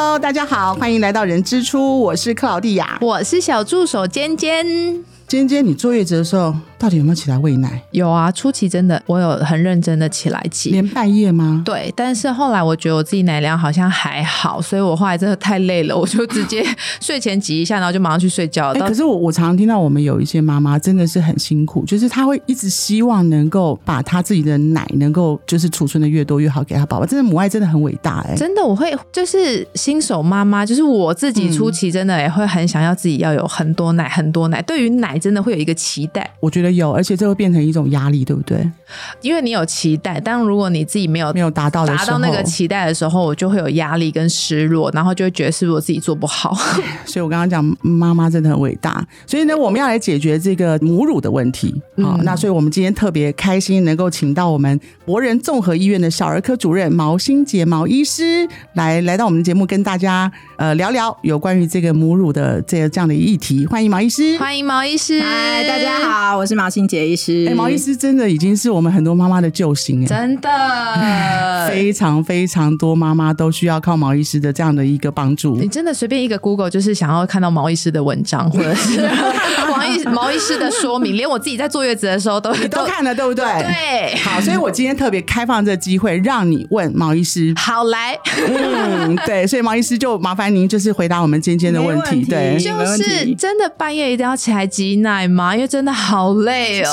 [0.00, 4.64] Hello，大家好，欢迎来到人之初，我是克劳蒂亚，我是小助手尖尖。
[5.26, 6.54] 尖尖，你坐月子的时候。
[6.78, 7.82] 到底有没有起来喂奶？
[7.90, 11.62] 有啊，初期真的我有很认真的起来挤，连半夜吗？
[11.64, 16.64] 对，但是后来我觉得我自己奶量好像还好，所以我后来真的太累了，我就直接
[17.00, 18.72] 睡前挤一下，然后就马上去睡觉。
[18.74, 28.36] 可是我我常常听到我们有一些妈妈真的是很辛苦，就是她会一直希望能够把她自己的奶能够就是储存的越多越好给她宝宝，真的母爱真的很伟大哎！
[28.36, 38.58] 真的，我会就是新手妈妈，就是我自己初期真的也会很想要自己要有很多奶很多奶，对于奶真的会有一个期待，我觉得有，而且这会变成一种压力，对不对？
[39.20, 46.56] 因为你有期待，但如果你自己没有没有达到达到那个期待的时候，我就会有压力跟失落，然后就会觉得是不是我自己做不好。
[47.04, 51.74] 所以我刚刚讲妈妈真的很伟大，所以呢，我们要来解决这个母乳的问题。
[52.02, 63.66] 好，那所以我们今天特别开心，能够请到我们博仁综合医院的小儿科主任毛新杰毛医师来来到我们的节目，跟大家呃聊聊有关于这个母乳的这这样的议题。
[63.66, 67.46] 欢迎毛医师，欢迎毛医师，嗨，大家好，我是毛新杰医师。
[67.48, 70.48] 哎，毛医师真的已经是我们很多妈妈的救星哎，真的，
[71.70, 75.56] 非常非常多妈妈都需要靠毛医师的这样的一个帮助。
[75.56, 79.08] 你真的随便一个 Google 就是想要看到毛医师的文章，或者是
[79.88, 83.44] 毛医 毛医师的说明，连我自己在坐月子的时候都都看了，对不对？
[83.44, 87.52] 对，好，所以我今天特别开放这个机会，让你问毛医师。
[87.56, 95.54] 好来，嗯，对，所以毛医师就麻烦您就是回答我们尖尖的问题，对，就是真的半夜一定要起来挤奶吗？
[95.54, 96.88] 因为真的好累哦。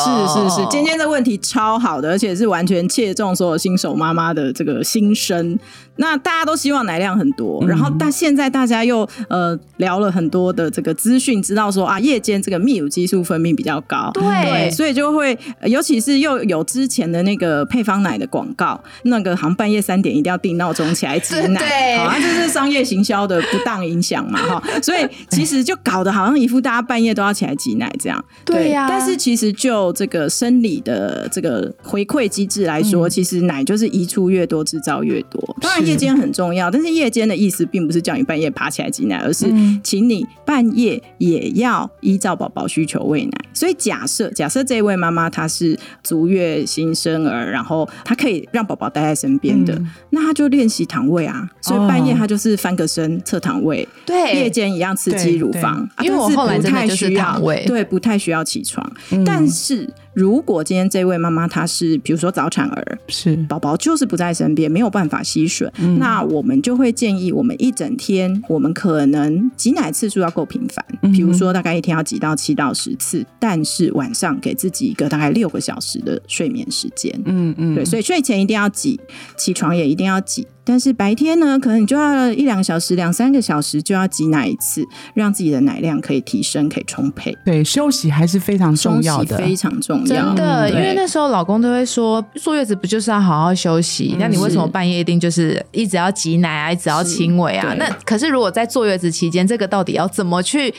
[0.46, 5.58] 是是是，尖尖的问题超好的，而且是完全切中所有新手妈妈的这个心声。
[5.98, 35.85] 那大家都希望奶量很多，然后但现在大家又呃聊了很多的这个资讯，知道说啊夜间这个泌乳激素分泌比较高，对，所以就会尤其是又有之前的那个配方奶的广告，那个好像半夜三点一定要定闹钟起来挤奶，好像就是商业行销的不当影响嘛哈， 所以其实就搞得好像一副大家半夜都要起来挤奶这样，对呀，但是其实就这个生理的这个回馈机制来说，其实奶就是移出越多制造越多，当然。
[35.86, 39.46] 夜间很重要，但是夜间的意思并不是叫你半夜爬起来挤奶，而是
[39.84, 43.32] 请你半夜也要依照宝宝需求喂奶。
[43.54, 49.80] 所以假设假设这位妈妈她是足月新生儿，然后她可以让宝宝待在身边的，
[50.10, 51.50] 那她就练习躺位啊。
[51.62, 58.90] 所以半夜她就是翻个身侧躺位，对，夜间一样刺激乳房，因为我后来真的就是躺位，对，不太需要起床，
[59.26, 59.90] 但是。
[60.16, 77.14] 如果今天这位妈妈她是比如说早产儿，是宝宝就是不在身边，没有办法吸吮，那我们就会建议我们一整天，我们可能挤奶次数要够频繁，比如说大概一天要挤到七到十次，但是晚上给自己一个大概六个小时的睡眠时间。
[77.26, 79.00] 嗯嗯，对，所以睡前一定要挤，
[79.36, 80.48] 起床也一定要挤。
[80.66, 84.84] 但是白天呢，可能你就要一两个小时、两三个小时就要挤奶一次，
[85.14, 87.38] 让自己的奶量可以提升、可以充沛。
[87.46, 90.06] 对，休息还是非常重要的，非常重要。
[90.06, 94.16] 真的，因为那时候老公都会说，坐月子不就是要好好休息？
[94.20, 97.76] 那你为什么半夜一定就是一直要挤奶啊，一直要亲喂啊？
[97.78, 100.74] 那可是如果在坐月子期间，这个到底要怎么去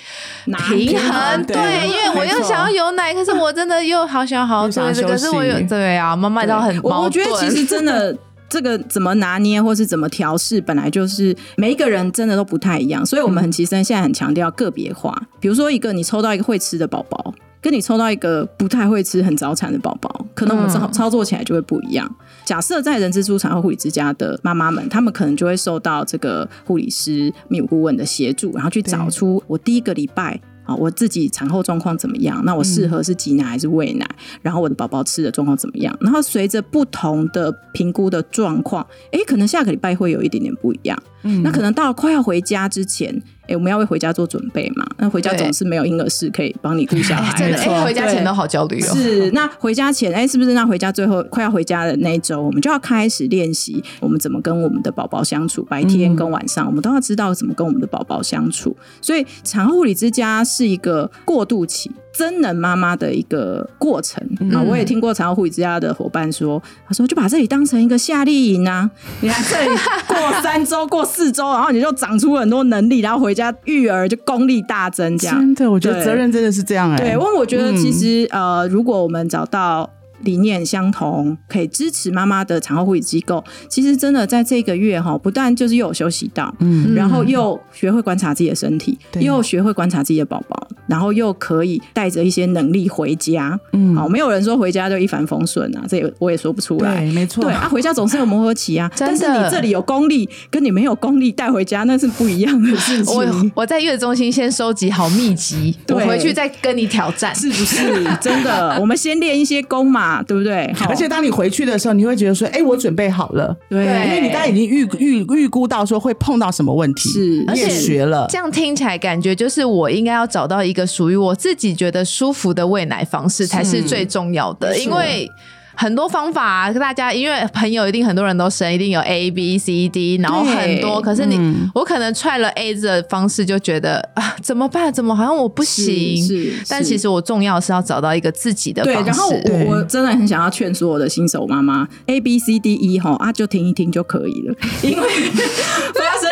[0.45, 1.45] 平衡？
[1.47, 6.77] 对，因为我又想要有奶，可是我真的又好想好好 坐月子，可是我有对啊，妈妈都很。
[6.83, 8.17] 我觉得其实真的。
[8.49, 15.21] 这个怎么拿捏，或是怎么调试，本来就是每一个人真的都不太一样，所以我们很其实现在很强调个别化。
[15.41, 22.09] 比如说，一个你抽到一个会吃的宝宝，跟你抽到一个不太会吃、很早产的宝宝，可能我们操操作起来就会不一样。
[22.45, 30.41] 假设在人之初产后护理之家的妈妈们，她们可能就会受到这个护理师、泌乳顾问的协助，然后去找出我第一个礼拜。
[30.67, 32.45] 啊，我自己产后状况怎么样？
[32.45, 34.07] 那我适合是挤奶还是喂奶？
[34.43, 35.97] 然后我的宝宝吃的状况怎么样？
[36.01, 41.01] 然后随着不同的评估的状况，哎，可能下个礼拜会有一点点不一样。
[41.23, 43.23] 嗯，那可能到快要回家之前。
[43.49, 44.87] 哎，我们要为回家做准备嘛？
[44.99, 47.85] 那回家总是没有婴儿室可以帮你顾小孩，真的。
[47.85, 48.95] 回家前都好焦虑哦。
[48.95, 55.63] 是，那回家前，哎，是不是那回家最后快要回家的那一周，我们就要开始练习我们怎么跟我们的宝宝相处？
[55.65, 58.77] 白天跟晚上，我们都要知道怎么跟我们的宝宝相处。
[59.01, 61.91] 所以，产后护理之家是一个过渡期。
[62.17, 64.23] 真人妈妈的一个过程
[64.53, 64.63] 啊！
[64.63, 68.91] 我也听过产后护理之家的伙伴说，他说就把这里当成一个夏令营啊，
[69.21, 69.79] 你看这里
[70.09, 75.17] 过三周、过四周，然后你就长出很多能力，然后回家育儿就功力大增。
[75.19, 76.97] 这样真的，我觉得责任真的是这样哎。
[76.97, 79.89] 对，因为我觉得其实呃，如果我们找到
[80.27, 90.69] 理念相同、可以支持妈妈的产后护理机构，其实真的在这个月哈，不但就是又有休息到，嗯，然后又学会观察自己的身体，又学会观察自己的宝宝。
[90.89, 93.59] 然后又可以带着一些能力回家。
[93.73, 97.01] 嗯，好，没有人说回家就一帆风顺啊，这也我也说不出来。
[97.01, 97.43] 对，没错。
[97.43, 98.89] 对啊，回家总是有磨合期啊。
[98.97, 103.17] 但是你这里有功力，跟你没有功力带回家那是不一样的事情。
[103.17, 107.35] 我我在月中心先收集好秘籍，我对回去再跟你挑战。
[107.35, 107.77] 是不是
[108.21, 108.79] 真的？
[108.81, 110.73] 我们先练一些功嘛，对不对？
[110.89, 118.39] 而且当你回去的时候，你会觉得说：“哎，我准备好了。”对，因为你大概已经预预预估到说会碰到什么问题，是你也而且学了这。
[118.39, 125.29] 样听起来感觉就是我应该要找到一个属于我自己觉得舒服的喂奶方式才是最重要的，因为。
[125.77, 131.39] 很多方法、啊，大家因为朋友一定很多人都生，一定有 A B C D，然后很多，可是你、
[131.75, 134.93] 我可能踹了 A 的方式就觉得啊怎么办？
[134.93, 136.17] 怎么好像我不行？
[136.27, 139.09] 是是但其实我重要是要找到一个自己的对，方式。
[139.11, 145.09] 然后对我我真的很想要劝所有的新手妈妈，A B C D E 哈啊，就听一听就可以了，因为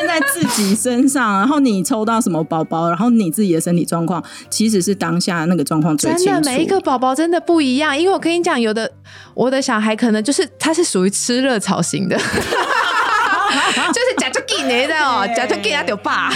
[0.06, 6.50] 在自己身上，然后你抽到什么宝宝，然后你自己的身体状况，其实是当下那个状况最真的清楚。
[6.50, 8.90] 每一个宝宝真的不一样，因为我跟你讲，有的
[9.34, 12.18] 我的小孩可能就是他是属于吃热炒型的。
[13.74, 16.28] 就是假就给你知道哦， 假就给他丢爸。
[16.28, 16.34] 可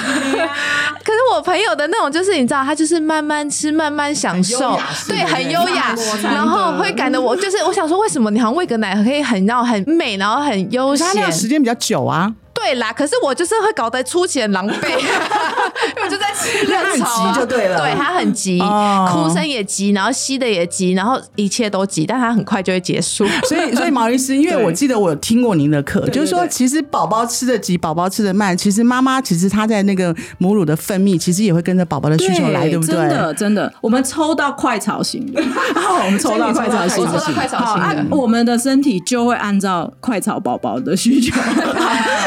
[1.13, 4.79] 是我朋友的那种，就是你知道，他就是慢慢吃，慢慢享受
[5.09, 11.51] 对，很优雅然后会感得我就是我想说，为什么你好像喂个奶可以很让很美，然后很悠他那个时闲？
[11.51, 14.97] 间比较久啊，对啦，可是我就是会搞得出奇的狼狈，因
[15.97, 17.79] 为我就在吃热他很炒啊急就对了。
[17.79, 19.09] 对他很急，哦。
[19.11, 23.27] 哭声也急，然后吸的也急，然后一切都急，但他很快就会结束。
[23.49, 32.95] 所以所以毛医师，因为我记得我有听过您的课，就是说其实宝宝吃的急，宝宝吃的慢，其实妈妈其实她在那个母乳的分泌，其实也会跟着宝宝的需求来，对不对？
[32.95, 35.41] 真的真的，我们抽到快炒型的，
[36.05, 37.33] 我们抽到快炒型的我抽到。
[37.33, 41.33] 快炒好啊型的，，我们的身体就会按照快炒宝宝的需求。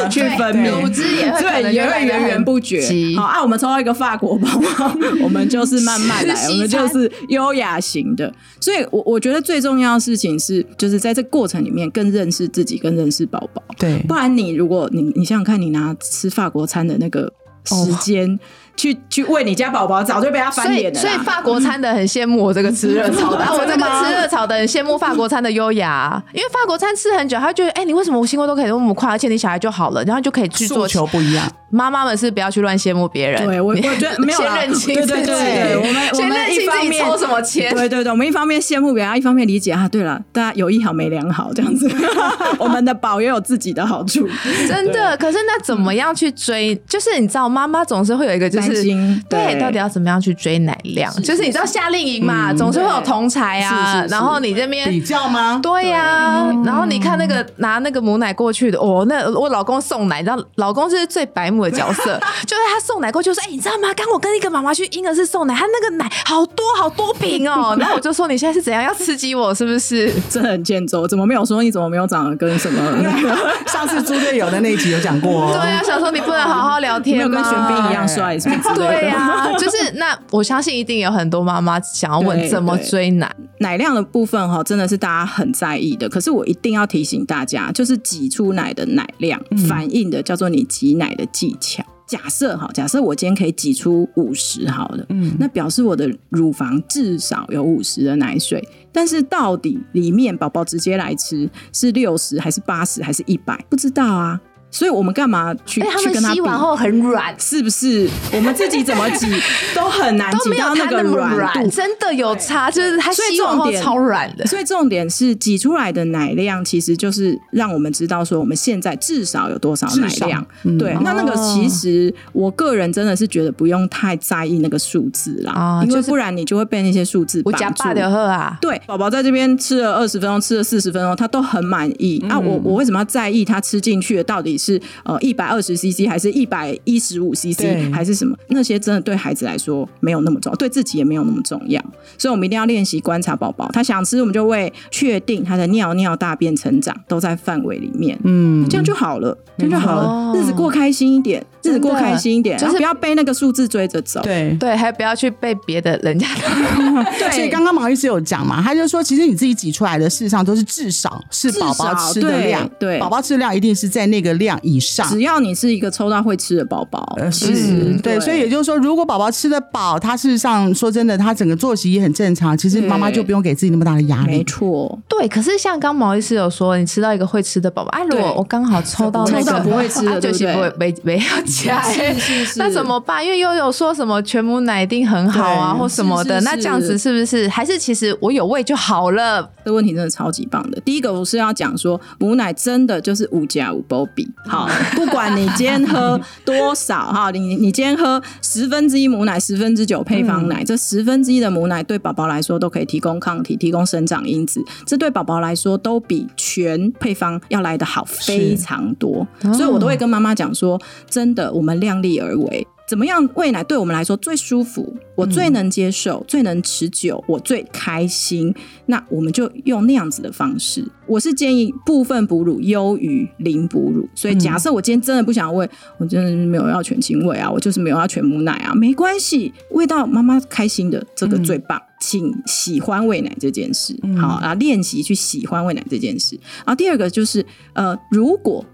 [0.10, 2.81] 去分泌，乳汁也会对，也会源源不绝。
[3.15, 4.47] 好啊，我们抽到一个法国宝
[4.77, 8.33] 宝， 我们就是慢慢来，我们就是优雅型的。
[8.59, 13.63] 所以我我觉得最重要的事情是，就是在这过程里面更认识自己，更认识宝宝。
[13.77, 17.31] 对不然你如果你你想想看，你拿吃法国餐的那个
[17.65, 18.39] 时间。
[18.75, 21.09] 去去喂你家宝宝，早就被他翻脸了所。
[21.09, 30.88] 以，所以法国餐的很羡慕我这个吃热炒的，啊我这个吃热炒的很羡慕法国餐的优雅，因为法国餐吃很久，他觉得，哎、你为什么我新冠都可以那么快，而且你小孩就好了，然后就可以去诉做。
[30.88, 39.88] 求不一样，妈妈们是不要去乱羡慕别人，对我，我觉得没有啦先认清对自己，对对对，我们我先们认清自己一方面抽什么签，对对对，我们一方面羡慕别人，一方面理解啊。
[39.91, 41.89] 对了，大家有一好没两好这样子，
[42.59, 44.27] 我们的宝也有自己的好处。
[44.68, 45.18] 真的。
[45.18, 46.75] 可是那怎么样去追？
[46.88, 48.83] 就是你知道，妈妈总是会有一个就是
[49.29, 51.12] 对，到底要怎么样去追奶量？
[51.21, 55.59] 就是你知道夏令营嘛，总是会有同才啊，然后你这边比较吗？
[55.62, 63.94] 对呀、然后你看那个拿那个母奶过去的，哦，那我老公送奶，你知道，老公是最白目的角色， 就是他送奶过去，我说，哎、你知道吗？
[63.96, 70.12] 刚我跟一个妈妈去婴儿室送奶，他那个奶好多好多瓶哦，然后我就说，你现在是怎样要刺激我，是不是？
[70.30, 72.81] 真的很欠揍，怎么没有说你怎么没有长得跟什么
[73.68, 77.24] 上次猪队友的那一集有讲过哦，对啊，想说你不能好好聊天没？
[77.24, 79.02] 有跟玄彬一样帅什么之类的？
[79.02, 83.30] 对呀、就是那我相信一定有很多妈妈想要问怎么追奶，
[83.60, 86.08] 奶量的部分哈，真的是大家很在意的。
[86.10, 91.83] 可是我一定要提醒大家，就是挤出奶的奶量，反映的叫做你挤奶的技巧。
[92.07, 98.62] 假设哈，假设我今天可以挤出五十好了，嗯，那表示我的乳房至少有五十的奶水。
[98.91, 104.38] 但是到底里面宝宝直接来吃是六十还是八十还是一百，不知道啊。
[104.72, 106.36] 所以我们干嘛去去跟他比？
[106.36, 107.36] 吸完后很软。
[107.38, 108.10] 是不是？
[108.34, 109.28] 我们自己怎么挤
[109.75, 114.46] 都很难挤到那个软度，真的有差，就是它所以吸完后重点超软的。
[114.48, 120.46] 所以重点是挤出来的奶量，其实就是让我们知道说我们现在至少有多少奶量。
[120.63, 127.92] 嗯对，那那个其实我个人真的是觉得不用太在意那个数字啦，因为啊就是不然你就会被那些数字我绑住。
[127.94, 132.24] 的喝啊，对，宝宝在这边吃了二十分钟，吃了四十分钟，他都很满意。
[132.30, 138.38] 啊，我我为什么要在意他吃进去的到底是呃一百二十 CC 还是一百一十五 CC 还是什么？
[138.50, 141.82] 那些真的对孩子来说没有那么重要，对自己也没有那么重要。
[142.18, 148.18] 所以我们一定要练习观察宝宝，他想吃我们就会，确定他的尿尿、大便、成长都在范围里面。
[148.24, 154.22] 嗯，这样就好了，这样就好了，哦日子过开心一点，日子过开心一点，就是不要被那个数字追着走。
[154.22, 154.56] 对。
[154.60, 156.27] 对，还不要去被别的人家
[157.18, 165.08] 对，所以刚刚毛医师有讲嘛，他就说，其实你自己挤出来的，事实上都是至少是宝宝吃的量，对对宝宝吃的量一定是在那个量量以上。
[165.10, 174.43] 只要你是一个抽到会吃的宝宝，呃，其实是对，所以也就是说，如果宝宝吃得饱，他事实上说真的，他整个作息也很正常，其实妈妈就不用给自己那么大的压力没。
[174.43, 183.24] 错，对，可是像刚毛医师有说，你吃到一个会吃的宝宝，哎，如果我刚好抽到那个抽到不会吃的 啊就是不会没没有加，是是是那怎么办？
[183.25, 189.48] 因为又有说什么全母奶一定很好啊，或什么的，是是那这样子是不是还是其实我有喂就好了？
[189.63, 190.81] 这个问题真的超级棒的。
[190.81, 194.27] 第一个我是要讲说，母奶真的就是五加五波比。
[194.48, 209.25] 好，不管你今天喝多少哈，你你今天喝十分之一母奶，十分之九配方奶，这十分之一的母奶对宝宝来说都可以提供抗体、提供生长因子，这对宝宝来说都比全配方要来的好非常多。
[209.53, 210.79] 所以我都会跟妈妈讲说，
[211.10, 212.67] 真的，我们量力而为。
[212.91, 218.53] 怎么样喂奶对我们来说最舒服，我最能接受，最能持久，我最开心，
[218.88, 220.86] 那我们就用那样子的方式。
[221.07, 225.69] 我是建议部分哺乳优于零哺乳，所以假设我今天真的不想喂，
[226.00, 231.81] 我真的是没有要全亲喂啊，我就是没有要全母奶啊，没关系，喂到妈妈开心的这个最棒。
[232.01, 236.36] 请喜欢喂奶这件事，好啊，练习去喜欢喂奶这件事。
[236.65, 238.65] 然后第二个就是，呃，如果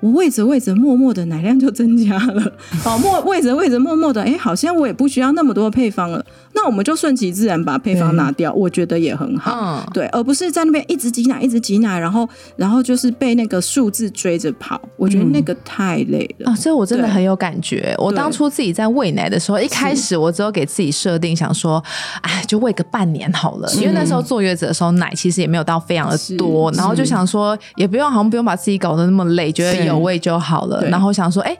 [0.00, 2.52] 我喂着喂着，默默的奶量就增加了。
[2.82, 6.24] 好，默喂着喂着，默默的，哎，好像我也不需要那么多配方了。
[6.62, 9.50] 那我们就顺其自然把配方拿掉，我觉得也很好。
[9.58, 16.50] 嗯，对，而不是在那边一直挤奶，一直挤奶，然后然后就是被那个数字追着跑，我觉得那个太累了。
[16.50, 17.94] 啊，这我真的很有感觉。
[17.96, 21.82] 我当初自己在喂奶的时候，一开始我只有给自己设定，想说，
[22.20, 30.86] 哎，就喂个半年好了，因为那时候坐月子的时候，奶其实也没有到非常的多，然后就想说，也不用好像不用把自己搞得那么累，觉得有喂就好了。
[30.88, 31.56] 然后想说，哎，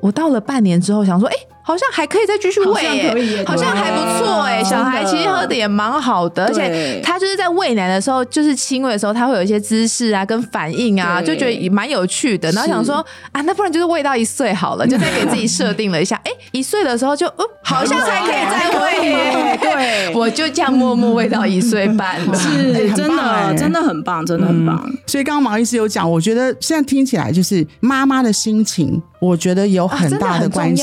[0.00, 1.34] 我到了半年之后，想说，哎。
[1.62, 12.50] 好像还可以再继续喂好像耶可以好像还不错哎、对小孩其实喝的也蛮好的，而且他就是在喂奶的时候，就是亲喂的时候，他会有一些姿势啊跟反应啊，就觉得也蛮有趣的。
[12.52, 19.08] 然后想说啊，那不然就是喂到一岁好了，就再给自己设定了一下， 哎，一岁的时候就哦，好像还可以再喂。
[19.08, 19.58] 耶。
[19.60, 22.34] 对 我就这样默默喂到一岁半了。
[22.38, 24.90] 是真的，真的很棒，真的很棒。
[25.06, 30.82] 所以刚刚毛医师有讲，我觉得现在听起来就是妈妈的心情，我觉得有很大的很关系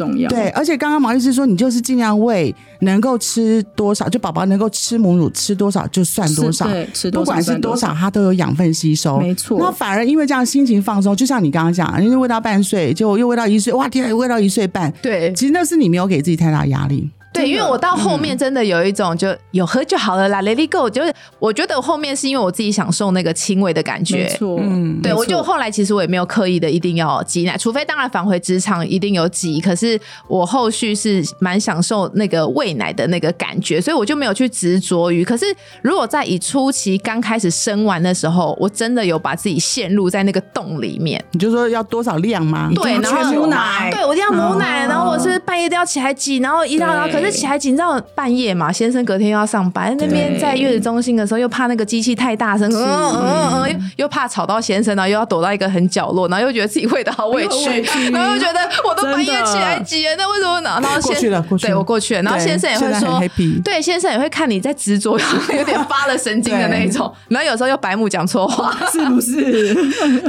[0.00, 0.30] 重要。
[0.30, 9.18] 对，而且刚刚毛医师说，你就是尽量喂，能够吃多少，就宝宝能够吃母乳吃多少就算多少，对吃多少不管是多少它都有养分吸收。
[9.18, 17.10] 没错那反而因为这样心情放松，就像你刚刚讲，因为喂到半岁，就又喂到一岁，哇天啊，喂到一岁半，对其实那是你没有给自己太大压力。
[17.40, 18.20] 对，因为我到后嗯。
[18.20, 20.90] 面真的有一种就有喝就好了啦，Let it go。
[20.90, 35.24] 就是我觉得我后面是因为我自己享受那个亲喂的感觉，没错，嗯对，我就后来其实我也没有刻意的一定要挤奶，除非当然返回职场一定有挤，可是我后续是蛮享受那个喂奶的那个感觉，所以我就没有去执着于。
[35.24, 35.46] 可是
[35.80, 42.70] 如果在以初期刚开始生完的时候，我真的有把自己陷入在那个洞里面，你就说要多少量吗？
[42.74, 60.78] 对，然后全母奶对我一定要母奶，哦然后我是半夜都要起来挤，然后一到，然后可是起来挤，你知道半夜嘛，先生隔天又要上班，那边在月子中心的时候又怕那个机器太大声，嗯嗯嗯嗯，又又怕吵到先生，然后又要躲到一个很角落，然后又觉得自己喂的好委屈，然后又觉得我都半夜起来挤了，那为什么呢？
[60.82, 63.22] 然后先过去了过去对我过去了，然后先生也会说
[63.64, 65.18] 对，先生也会看你在执着，
[65.56, 69.74] 有点发了神经的那一种，然后有时候又白目讲错话，是不是？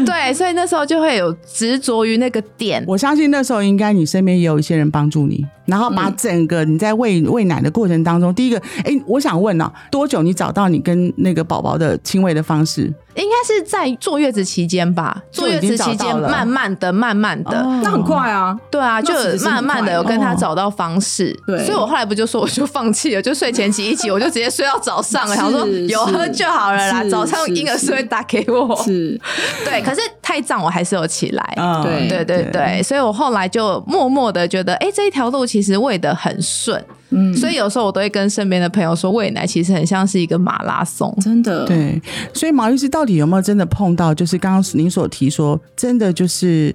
[0.05, 2.83] 对，所以那时候就会有执着于那个点。
[2.87, 12.93] 我相信那时候应该你身边也有一些人帮助你，然后把整个你在在喂喂奶的过程当中，第一个，哎，我想问啊，多久你找到你跟那个宝宝的亲喂的方式？
[13.15, 17.81] 应该是在坐月子期间吧，坐月子期间慢慢的、慢慢的，哦。
[17.83, 19.13] 那很快啊，对啊，就
[19.43, 21.37] 慢慢的有跟他哦找到方式。
[21.45, 21.65] 对。
[21.65, 28.75] 所以我后来不就说我就放弃了，就睡前挤一挤，我就直接睡到早上了，是想说有喝就好了啦，早上是婴儿是会打给我。
[28.83, 29.19] 是，
[29.65, 31.43] 对，可是太胀我还是有起来。
[31.57, 31.81] 啊。
[31.83, 41.15] 对对对对，所以我后来就默默的觉得，哎，这一条路其实喂的很顺，嗯，所以有时候我都会跟身边的朋友说，喂奶其实很像是一个马拉松。
[41.21, 42.01] 真的，对，
[42.33, 44.13] 所以毛律师到底有没有真的碰到？
[44.13, 46.73] 就是刚刚您所提说，真的就是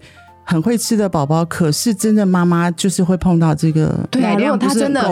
[0.48, 3.98] 很会吃的宝宝，可是真的妈妈就是会碰到这个。
[4.12, 5.02] 对啊，奶如果他真的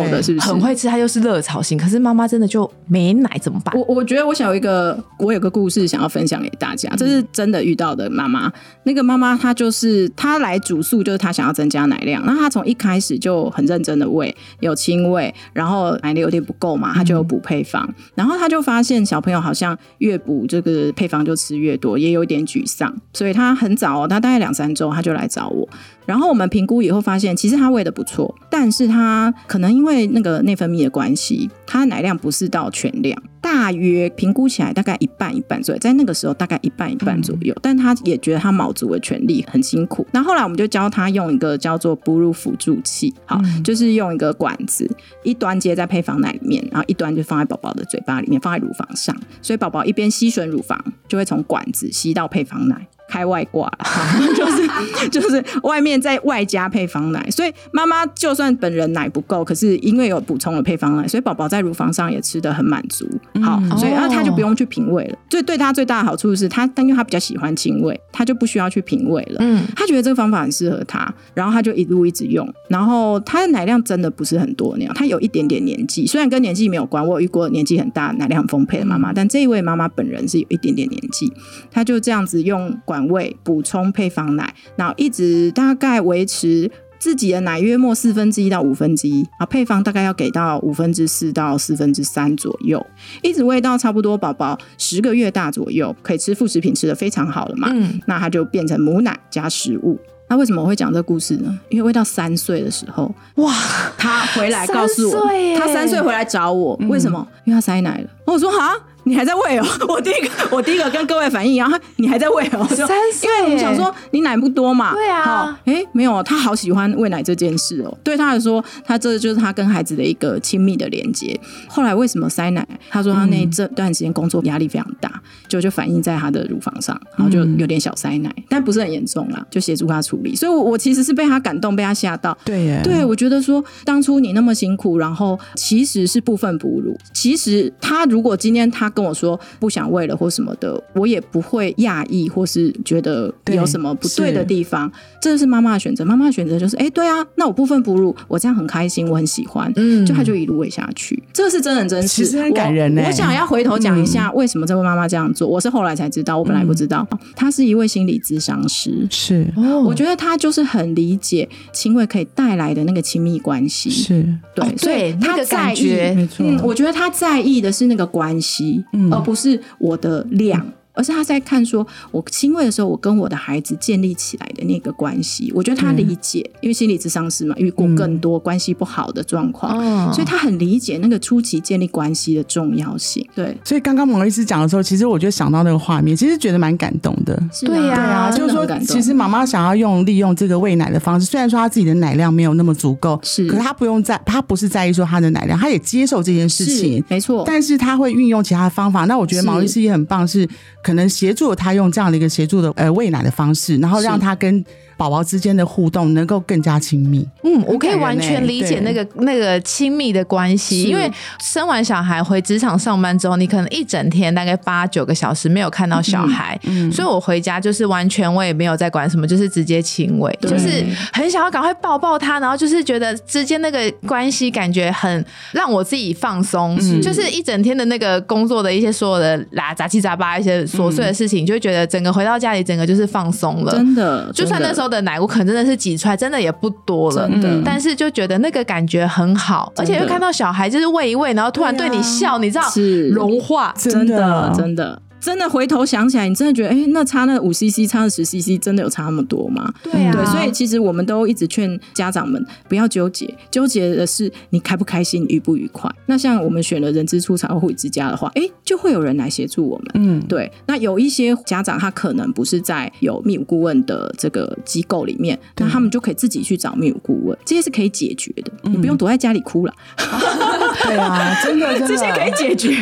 [0.40, 3.74] 很会吃，他又是热炒型，可是妈妈真的就没奶怎么办？
[3.76, 8.50] 我我觉得我想有一个，我有个故事想要分享给大家，这是真的遇到的妈妈。
[8.84, 25.66] 那个妈妈她就是她来煮素，就是她想要增加奶量，那她从一开始就很认真的喂，有亲喂，然后奶量有点不够嘛，她就有补配方，然后她就发现小朋友好像越补这个配方就吃越多，也有一点沮丧，所以她很早、哦，她大概两三周她就来来找我。
[26.06, 37.54] 然后我们评估以后发现，其实他喂的不错，但是他可能因为那个内分泌的关系，他奶量不是到全量，大约评估起来大概一半一半左右，在那个时候大概一半一半左右。
[37.62, 40.06] 但他也觉得他卯足了全力，很辛苦。
[40.12, 44.88] 那后来我们就教他用一个叫做哺乳辅助器，好，就是用一个管子，
[45.22, 52.86] 一端接在配方奶里面，然后一端就放在宝宝的嘴巴里面，放在乳房上，所以宝宝一边吸吮乳房，就会从管子吸到配方奶。
[53.06, 53.78] 开外挂了，
[54.34, 54.68] 就是
[55.10, 63.06] 就是外面再外加配方奶，所以妈妈就算本人奶不够，可是因为有补充了配方奶，所以宝宝在乳房上也吃的很满足。
[63.42, 65.18] 好，所以那他就不用去品味了。
[65.30, 69.36] 所以对他最大的好处是他，但因为他比较喜欢亲喂，他就不需要去品味了。
[69.40, 72.48] 嗯，他觉得这个方法很适合他，然后他就一路一直用。
[72.70, 81.30] 然后他的奶量真的不是很多那样，他有一点点年纪，虽然跟年纪没有关，我有遇过年纪很大、奶量很丰沛的妈妈，但这一位妈妈本人是有一点点年纪，
[81.70, 82.94] 她就这样子用管。
[82.94, 92.84] 管位补充配方奶，然后一直大概维持自己的奶约莫四分之一到五分之一啊，配方大概要给到五分之四到四分之三左右，
[93.22, 99.98] 一直喂到差不多宝宝十个月大左右，可以吃副食品吃的非常好了嘛，嗯，那它就变成母奶加食物。
[100.26, 101.58] 那为什么我会讲这个故事呢？
[101.68, 103.52] 因为喂到三岁的时候，哇，
[103.98, 107.28] 他回来告诉我，他三岁回来找我，为什么？
[107.44, 108.08] 因为他塞奶了。
[108.24, 108.74] 我说哈。
[109.04, 109.64] 你还在喂哦！
[109.88, 112.66] 我第一个，我第一个跟各位反应一样，你还在喂哦。
[112.68, 114.92] 三岁，因为我们想说你奶不多嘛。
[114.94, 115.58] 对啊。
[115.64, 117.96] 哎，没有，他好喜欢喂奶这件事哦。
[118.02, 121.38] 对他来说，他这就是他跟孩子的一个亲密的连接。
[121.68, 122.66] 后来为什么塞奶？
[122.90, 130.34] 他说他那这段时间工作压力非常大，就就反映在他的乳房上，然后就有点小塞奶，但不是很严重啦，就协助他处理。
[130.34, 132.36] 所以，我我其实是被他感动，被他吓到。
[132.44, 136.96] 对，对我觉得说当初你那么辛苦，然后其实是部分哺乳。
[137.12, 139.68] 其实他如果今天他跟我说不。
[139.74, 144.88] 想喂了或什么的，我也不会讶异或是觉得有什么不对的地方。
[145.20, 151.20] 这是妈妈的选择，妈妈的选择就是，哎，对啊，那我部分哺乳，我这样很开心，我很喜欢，嗯，就他就一路喂下去。
[151.32, 153.02] 这是真人真事，其实很感人呢。
[153.04, 159.44] 我想要回头讲一下，为什么这位妈妈这样做，我是后来才知道，我本来不知道，她是一位心理咨商师，是，
[159.84, 164.24] 我觉得她就是很理解亲喂可以带来的那个亲密关系，是。
[164.54, 165.96] 对，所以她在意，
[166.38, 169.60] 嗯，我觉得她在意的是那个关系，而不是。
[169.78, 170.72] 我的量。
[170.94, 183.26] 而是他在看说，我亲喂的时候，我跟我的孩子建立起来的那个关系，我觉得他理解，因为心理智商师嘛，遇过更多关系不好的状况，所以他很理解那个初期建立关系的重要性。
[183.34, 187.34] 对，所以刚刚毛医师讲的时候，其实我就想到那个画面，其实觉得蛮感动的。
[187.60, 197.42] 对呀，啊，就是说，其实妈妈想要用利用这个喂奶的方式，虽然说她自己的奶量没有那么足够，是，可是她不用在，她不是在意说她的奶量，她也接受这件事情，没错。
[197.44, 199.04] 但是她会运用其他的方法。
[199.06, 200.48] 那我觉得毛医师也很棒，是
[200.84, 201.52] 可能协助。
[201.52, 204.64] 他用这样的一个协助的呃喂奶的方式，然后让他跟。
[204.96, 207.26] 宝宝之间的互动能够更加亲密。
[207.42, 216.58] 嗯，我可以完全理解那个 那个亲密的关系，因为生完小孩回职场上班之后，你可能一整天大概八九个小时没有看到小孩，
[216.92, 234.83] 所以我回家就是完全我也没有在管什么，就是直接亲喂，就是很想要赶快抱抱他，然后就是觉得之间那个关系感觉很让我自己放松，就是一整天的那个工作的一些所有的啦杂七杂八一些琐碎的事情，就会觉得整个回到家里，整个就是放松了，真的，就算那时候。
[234.88, 237.28] 的奶，我可能真的是挤出来，真的也不多了，
[237.64, 242.64] 但是就觉得那个感觉很好，而且又看到小孩就是喂一喂，然后突然对你笑，你知道，
[243.12, 245.00] 融化，真的，真的。
[245.24, 249.72] 真的回头想起来，你真的觉得，哎，那差那五 CC，差那十 CC，真的有差那么多吗？
[249.82, 255.90] 对啊，所以其实我们都一直劝家长们不要纠结，纠结的是你开不开心，愉不愉快。
[256.04, 259.86] 那像我们选了人之初，才会护之家的话，哎，就会有人来协助我们。
[259.94, 260.52] 嗯，对。
[260.66, 269.72] 那有一些家长他可能不是在有泌乳顾问的这个机构里面，那他们就可以自己去找泌乳顾问，这些是可以解决的，你不用躲在家里哭了。
[270.84, 272.76] 对啊，真的， 这些可以解决。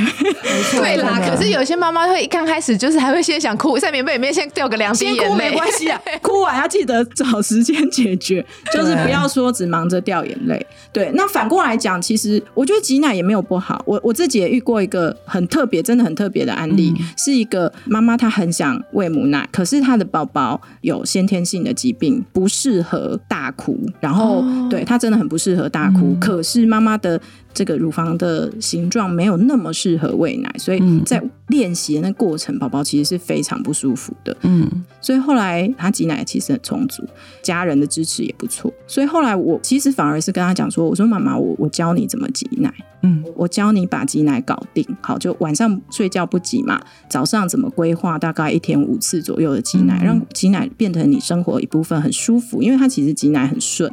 [0.73, 2.29] 对啦，可是有些妈妈会。
[2.33, 10.67] 刚开始就是还会先想哭，在棉被里面先掉个两滴眼泪，没关系啊， 哭完要记得找时间解决，就是不要说只忙着掉眼泪。
[10.93, 13.83] 对，那反过来讲，其实我觉得挤奶也没有不好。
[13.87, 27.21] 我我自己也遇过一个很特别，真的很特别的案例，是一个妈妈她很想喂母奶，可是她的宝宝有先天性的疾病，不适合大哭，然后对她真的很不适合大哭，可是妈妈的。
[27.55, 34.37] 这个乳房的形状没有那么适合喂奶，所以在练习的那过程，宝宝其实是非常不舒服的。
[34.43, 34.67] 嗯，
[35.01, 37.05] 所以后来他挤奶其实很充足，
[37.43, 38.73] 家人的支持也不错。
[38.87, 44.87] 所以后来我其实反而是跟他讲说：“我说妈妈，我我教你怎么挤奶，嗯，我教你把挤奶搞定。
[45.03, 53.93] 好，就晚上睡觉不挤嘛，早上怎么规划大概一天五次左右的挤奶，嗯让挤奶变成你生活一部分，很舒服，因为他其实挤奶很顺。”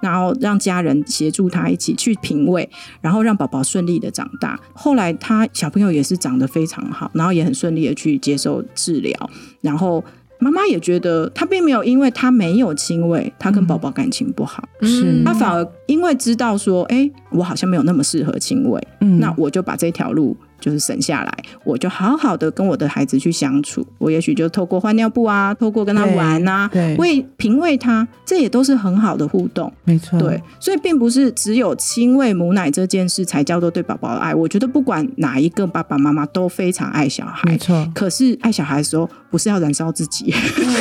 [0.00, 2.68] 然后让家人协助他一起去品味，
[3.00, 4.58] 然后让宝宝顺利的长大。
[4.74, 9.30] 后来他小朋友也是长得非常好，然后也很顺利的去接受治疗。
[9.60, 10.04] 然后
[10.38, 20.36] 妈妈也觉得他并没有因为他没有亲喂，他跟宝宝感情不好，是他反而因为知道说，哎，我好像没有那么适合亲喂，嗯那我就把这条路。
[20.60, 23.86] 就是省下来，我就好好的跟我的孩子去相处。
[23.98, 29.72] 我也许就透过换尿布啊，透过跟他玩啊，喂品味他，这也都是很好的互动。
[29.84, 34.34] 没错，对，所以并不是只有亲喂母奶这件事才叫做对宝宝的爱。
[34.34, 40.32] 我觉得不管哪一个爸爸妈妈都非常爱小孩没，错，可是爱小孩的时候不是要燃烧自己，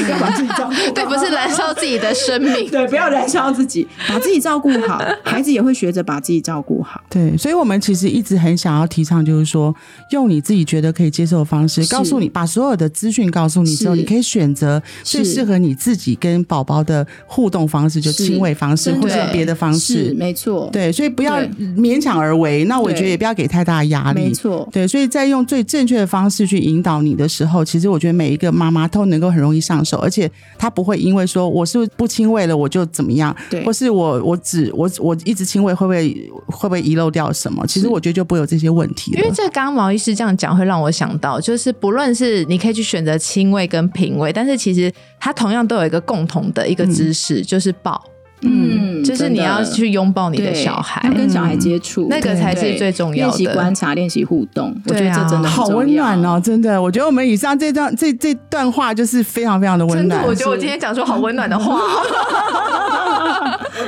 [0.09, 0.91] 要把自己照顾好。
[0.93, 2.69] 对，不是燃烧自己的生命。
[2.69, 7.01] 对，不要燃烧自己，把自己照顾好，孩子也会学着把自己照顾好。
[7.09, 9.74] 对，所以我们其实一直很想要提倡，就是说，
[10.11, 20.13] 用你自己觉得可以接受的方式，告诉你，把所有的资讯告诉你之后，你可以选择最适合你自己跟宝宝的互动方式，就亲喂方式，或者别的方是式。
[20.13, 21.39] 没错，对，所以不要
[21.77, 22.63] 勉强而为。
[22.65, 24.25] 那我觉得也不要给太大的压力。
[24.25, 37.65] 没错，对，所以在用最正确的方式去引导你的时候，其实我觉得每一个妈妈都能够很容易上手，而且她不会因为说我是不亲喂了我就怎么样，对或是我我只我我一直亲喂会不会会不会遗漏掉什么？
[37.67, 39.21] 其实我觉得就不会有这些问题了。
[39.21, 48.03] 因为这刚刚毛医师这样讲，会让我想到，就是不论是你可以去选择轻微跟品味，但是其实它同样都有一个共同的一个知识，就是抱，
[48.45, 51.01] 嗯，就是你要去拥抱你的小孩。
[51.05, 53.37] 要，跟小孩接触，那个才是最重要的。
[53.37, 53.45] 练。
[53.45, 61.79] 习观察，练习互动，我觉得这真的好温暖哦，真的，我觉得我们以上这段这这段话就是非常非常的温，暖，我觉得我今天讲出好温暖的话。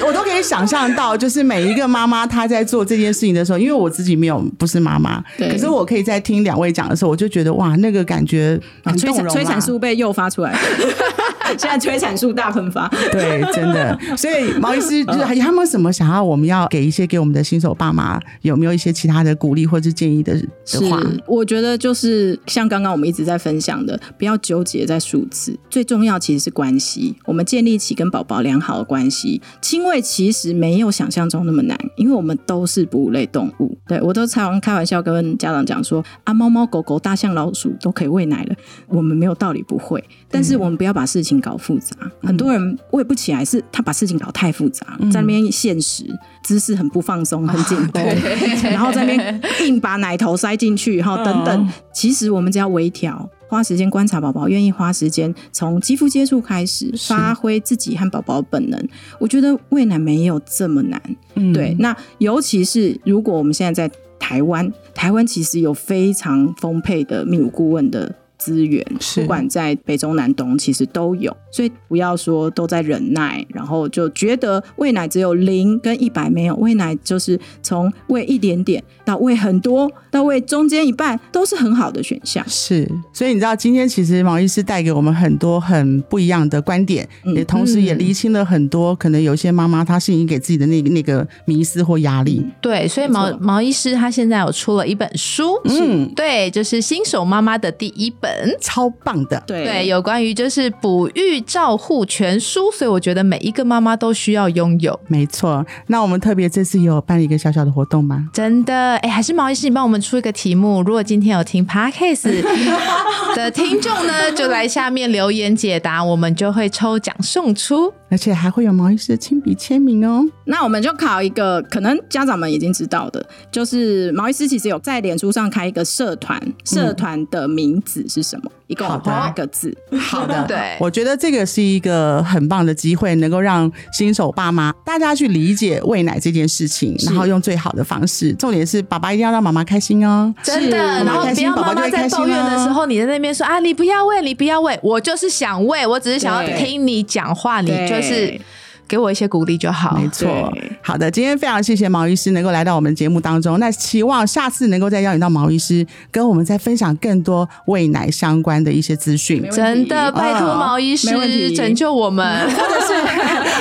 [0.05, 5.49] 我都可以想象到，就是每一个妈妈她在做这件事情的时候，因为我自己没有不是妈妈，对。
[5.51, 9.29] 可是我可以在听两位讲的时候，我就觉得哇，那个感觉啊催产很动容、啊。
[9.33, 10.51] 催产素被诱发出来。
[10.51, 10.57] 了，
[11.57, 12.87] 现在催产素大喷发。
[13.11, 13.97] 对，真的。
[14.17, 20.99] 所以毛医师就是还有没有什么想要我们要给一些给我们的新手爸妈，有没有一些其他的鼓励或者是建议的的话？
[20.99, 27.15] 是，我觉得就是像刚刚我们一直在分享的，不要纠结在数字，最重要其实是关系。
[27.25, 33.77] 我们建立起跟宝宝良好的关系，亲喂其实没有想象中那么难，因为我们都是哺乳类动物。
[33.87, 38.55] 对我都常开玩笑跟家长讲说啊，猫猫狗狗、大象、老鼠都可以喂奶了，
[38.87, 41.95] 我们没有道理不会，但是我们不要把事情搞复杂。
[42.21, 46.03] 很多人喂不起来，是他把事情搞太复杂，在那边现实
[46.43, 48.03] 姿势很不放松，很紧绷，
[48.69, 51.69] 然后在那边硬把奶头塞进去，哈，等等。
[51.93, 58.87] 其实我们只要微调，花时间观察宝宝，愿意花时间从肌肤接触开始，发挥自己和宝宝本能。
[59.19, 61.01] 我觉得喂奶没有这么难。
[61.35, 71.35] 嗯对，那尤其是如果我们现在在台湾，台湾其实有非常丰沛的泌乳顾问的资源，不管在北中南东，其实都有。
[71.51, 82.43] 所以不要说都在忍耐，然后就觉得喂奶只有零跟一百没有，喂奶就是从喂一点点到喂很多，到喂中间一半，都是很好的选项。
[82.47, 92.45] 是，所以你知道，今天其实毛医师带给我们很多很不一样的观点，嗯也同时也厘清了很多可能有些妈妈她是已经给自己的那个那个迷思或压力。
[92.61, 98.26] 对，所以毛毛医师他现在有出了一本书，嗯，对，就是新手妈妈的第一本。
[98.59, 99.41] 超棒的。
[99.45, 104.99] 对对，有关于就是哺育照护全书，所以我觉得每一个妈妈都需要拥有。
[105.07, 108.29] 没错，那我们特别这次有办一个小小的活动吗？
[108.33, 110.81] 真的，哎，还是毛医师，你帮我们出一个题目。
[110.83, 112.43] 如果今天有听 podcast
[113.35, 117.93] 的听众呢，就来下面留言解答，我们就会抽奖送出。
[118.09, 120.25] 而且还会有毛医师的亲笔签名哦。
[120.45, 128.51] 那我们就考一个，可能家长们已经知道的，就是毛医师其实有在脸书上开一个社团，社团的名字是什么？
[128.67, 129.75] 一共八个字。
[129.99, 130.77] 好的， 对。
[130.79, 138.33] 我觉得这个是一个很棒的机会，能够让新手爸妈大家去理解喂奶这件事情，然后用最好的方式。
[138.33, 140.33] 重点是爸爸一定要让妈妈开心哦。
[140.43, 146.57] 真的，然后不要妈妈在抱怨的哦时候，你在那边说啊，你不要喂，你不要喂，我就是想喂，我只是想要对。
[146.57, 148.39] 听你讲话，你就是
[148.87, 149.97] 给我一些鼓励就好。
[149.97, 161.09] 没错，好的，今天非常谢谢毛医师能够来到我们节目当中，那期望下次能够再邀请到毛医师，跟我们再分享更多喂奶相关的一些资讯真的，拜托哦毛医师
[161.55, 162.47] 拯救我们。
[162.57, 162.93] 或者是，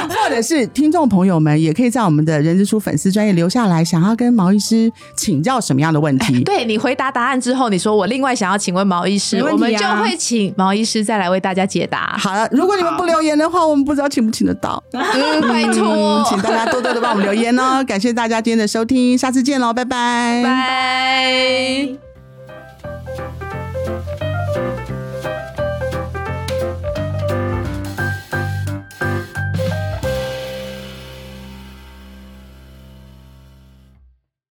[0.09, 6.43] 或者是听众朋友们，也可以在我们的人之初粉丝专业留下来，想要跟毛医师请教什么样的问题？
[6.45, 12.17] 对你回答答案之后，你说我另外想要请问毛医师，我们就会请毛医师再来为大家解答。
[12.19, 14.83] 好了，如果你们不留言的话，我们不知道请不请得到。
[15.41, 17.83] 嗯，拜嗯托，请大家多多的帮我们留言哦。
[17.85, 20.43] 感谢大家今天的收听，下次见喽，拜拜。
[20.45, 22.06] 拜。